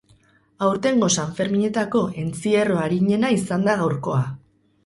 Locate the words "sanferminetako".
1.23-2.03